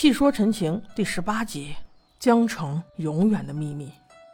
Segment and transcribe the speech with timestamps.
[0.00, 1.74] 细说陈情第十八集，
[2.20, 3.90] 江城永远的秘密。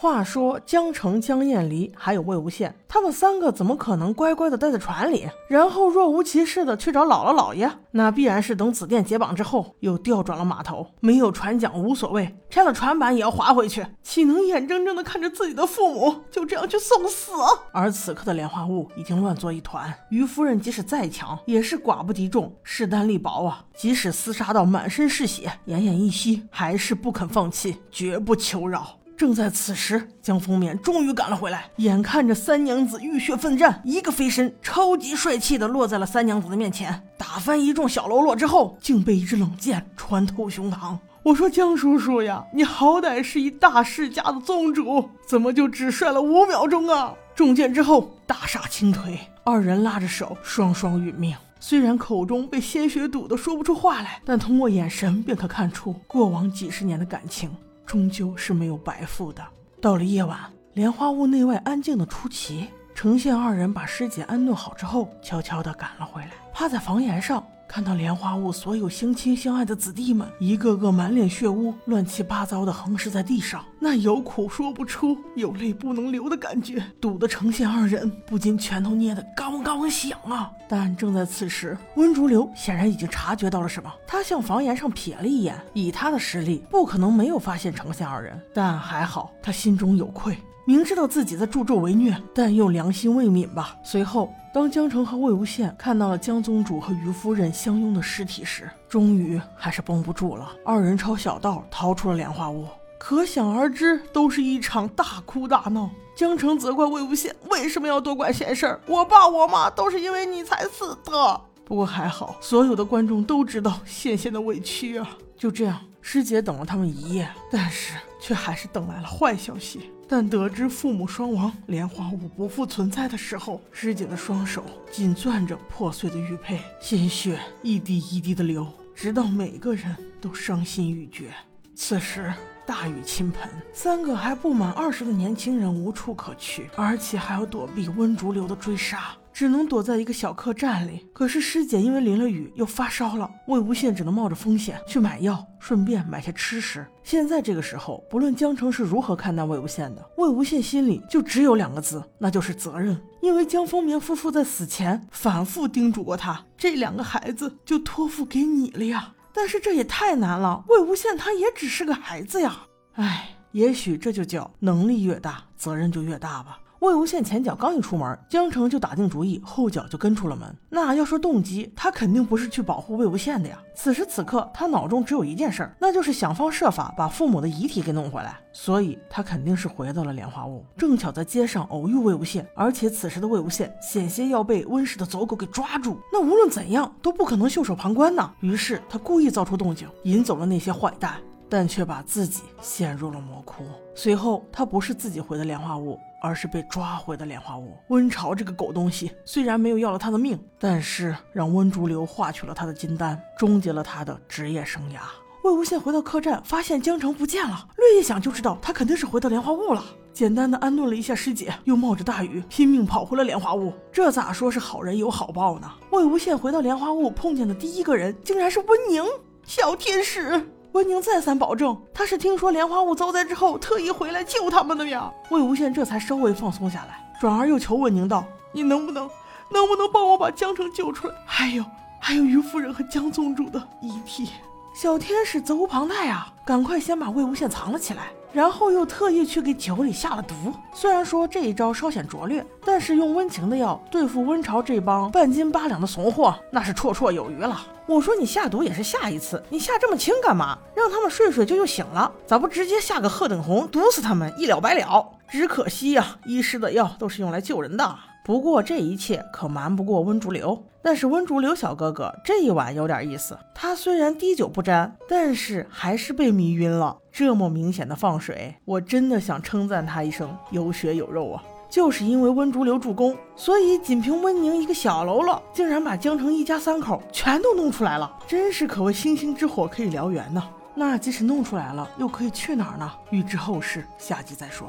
[0.00, 7.68] 话说江澄、江厌离还有魏无羡，他们三个怎么可能乖乖的待在船里，然后若无其事的去找姥姥姥爷？
[7.90, 10.86] 那必然是等紫电解绑之后，又调转了码头。
[11.00, 17.32] 没有船桨无所谓，拆了船板也要划回去，岂能眼睁睁的看着自己的父母就这样去送死？
[17.72, 23.64] 而此刻的莲花坞已经乱作一团，于夫人即使再强，也是寡不敌众，势单力薄啊！
[23.74, 28.97] 即使厮杀到满身是血，奄奄一息，还是不肯放弃，绝不求饶。
[29.18, 31.68] 正在此时，江丰冕终于赶了回来。
[31.78, 40.96] 眼看着三娘子浴血奋战，一个飞身，超级帅气的落在了三娘子的面前，打翻一众小喽啰之后，竟被一支冷箭穿透胸膛。
[41.24, 47.12] 我说江叔叔呀，你好歹是一大世家的宗主，怎么就只帅了五秒钟啊？
[47.34, 51.36] 中箭之后，大煞倾颓，二人拉着手，双双殒命。
[51.58, 57.50] 虽然口中被鲜血堵得说不出话来，但通过眼神便可看出过往几十年的感情。
[57.88, 59.42] 终究是没有白付的。
[59.80, 60.38] 到了夜晚，
[60.74, 62.68] 莲花坞内外安静的出奇。
[62.94, 67.42] 程宪二人把师姐安顿好之后，悄悄地赶了回来，趴在房檐上。
[67.68, 80.50] 看到莲花坞所有相亲相爱的子弟们，一个个满脸血污，乱七八糟的横尸在地上，那有苦说不出，有泪不能流的感觉，堵得程宪二人不禁拳头捏得刚刚响啊！
[80.66, 90.36] 但正在此时，温竹流显然已经察觉到了什么，他向房檐上瞥了一眼，以他的实力，不可能没有发现程宪二人，但还好，他心中有愧。
[90.68, 93.74] 明知道自己在助纣为虐，但又良心未泯吧。
[93.82, 100.52] 随后，当江澄和魏无羡看到了江宗主和于夫人相拥的尸体时，终于还是绷不住了。
[100.66, 102.66] 二人抄小道逃出了莲花坞，
[102.98, 105.88] 可想而知，都是一场大哭大闹。
[106.14, 111.40] 江澄责怪魏无羡为什么要多管闲事儿，我爸我妈都是因为你才死的。
[111.64, 115.16] 不过还好，所有的观众都知道羡羡的委屈啊。
[115.34, 119.90] 就这样，师姐等了他们一夜，但是却还是等来了坏消息。
[120.10, 131.30] 但得知父母双亡，莲花坞不复存在的时候，师姐的双手紧攥着破碎的玉佩，鲜血一滴一滴的流，直到每个人都伤心欲绝。
[131.74, 132.32] 此时
[132.64, 139.14] 大雨倾盆，三个还不满二十的年轻人无处可去，而且还要躲避温竹流的追杀。
[139.38, 141.06] 只能躲在一个小客栈里。
[141.12, 146.84] 可是师姐因为淋了雨又发烧了，魏无羡只能冒着风险去买药，顺便买些吃食。
[147.04, 153.00] 现在这个时候，不论江城是如何看待魏无羡的，魏无羡心里就只有两个字，那就是责任。
[153.22, 159.14] 因为江丰眠夫妇在死前反复叮嘱过他，这两个孩子就托付给你了呀。
[159.32, 162.62] 但是这也太难了，魏无羡他也只是个孩子呀。
[162.94, 166.58] 唉，也许这就叫能力越大，责任就越大吧。
[166.80, 170.56] 魏无羡前脚刚一出门，江澄就打定主意，后脚就跟出了门。
[170.70, 173.58] 那要说动机，他肯定不是去保护魏无羡的呀。
[173.74, 178.38] 此时此刻，他脑中只有一件事，那就是想方设法把父母的遗体给弄回来。
[178.52, 182.44] 所以，他肯定是回到了莲花坞，正巧在街上偶遇魏无羡。
[182.54, 188.30] 而且，此时的魏无羡险些要被温氏的走狗给抓住，那无论怎样都不可能袖手旁观呢。
[188.38, 191.14] 于是，他故意造出动静，引走了那些坏蛋，
[191.48, 193.64] 但却把自己陷入了魔窟。
[193.96, 195.98] 随后，他不是自己回的莲花坞。
[196.20, 197.76] 而是被抓回的莲花坞。
[197.88, 205.00] 温潮这个狗东西虽然没有要了他的命，但是让温竹流化去了他的金丹，终结了他的职业生涯。
[205.44, 209.82] 魏无羡回到客栈，发现江城不见了，略一想就知道他肯定是回到莲花坞了。
[210.12, 213.72] 简单的安顿了一下师姐，又冒着大雨拼命跑回了莲花坞。
[213.92, 215.70] 这咋说是好人有好报呢？
[215.92, 219.02] 魏无羡回到莲花坞，碰见的第一个人竟然是温宁，
[219.44, 220.44] 小天使。
[220.72, 225.10] 温宁再三保证，他是听说莲花坞遭灾之后，特意回来救他们的呀。
[225.30, 229.08] 魏无羡这才稍微放松下来，转而又求温宁道：“你能不能，
[229.50, 231.14] 能不能帮我把江城救出来？
[231.24, 231.64] 还有，
[231.98, 234.30] 还有于夫人和江宗主的遗体。”
[234.74, 238.12] 小天使责无旁贷啊，赶快先把魏无羡藏了起来。
[238.32, 240.34] 然后又特意去给酒里下了毒。
[240.72, 247.60] 虽然说这一招稍显拙劣，但是用温情的药对付温巢这帮半斤八两的怂货，那是绰绰有余了。
[247.86, 250.58] 我说你下毒也是下一次，你下这么轻干嘛？
[250.74, 255.08] 让他们睡睡就又醒了，咋不直接下个鹤顶红毒死他们一了百了？
[255.28, 257.98] 只可惜呀，医师的药都是用来救人的。
[258.28, 260.62] 不过这一切可瞒不过温竹流。
[260.82, 266.98] 但是温竹流小哥哥这一晚有点意思，他虽然滴酒不沾，但是还是被迷晕了。
[267.10, 271.42] 这么明显的放水，我真的想称赞他一声有血有肉啊！
[271.70, 280.46] 就是因为温竹流助攻，所以仅凭温宁一个小喽啰，竟然把江城一家三口全都弄出来了，真是可谓星星之火可以燎原呢。
[280.74, 282.92] 那即使弄出来了，又可以去哪儿呢？
[283.08, 284.68] 欲知后事，下集再说。